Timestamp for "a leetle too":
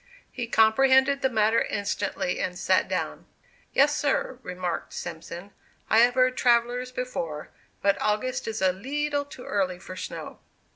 8.63-9.45